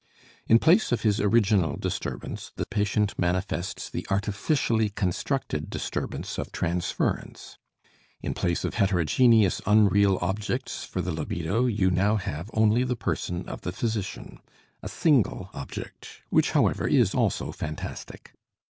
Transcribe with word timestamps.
In 0.47 0.57
place 0.57 0.91
of 0.91 1.01
his 1.01 1.19
original 1.21 1.77
disturbance 1.77 2.51
the 2.55 2.65
patient 2.65 3.13
manifests 3.19 3.87
the 3.87 4.07
artificially 4.09 4.89
constructed 4.89 5.69
disturbance 5.69 6.39
of 6.39 6.51
transference; 6.51 7.59
in 8.19 8.33
place 8.33 8.63
of 8.63 8.73
heterogeneous 8.73 9.61
unreal 9.67 10.17
objects 10.19 10.83
for 10.85 11.01
the 11.01 11.11
libido 11.11 11.67
you 11.67 11.91
now 11.91 12.15
have 12.15 12.49
only 12.55 12.83
the 12.83 12.95
person 12.95 13.47
of 13.47 13.61
the 13.61 13.71
physician, 13.71 14.39
a 14.81 14.89
single 14.89 15.51
object, 15.53 16.23
which, 16.31 16.53
however, 16.53 16.87
is 16.87 17.13
also 17.13 17.51
fantastic. 17.51 18.33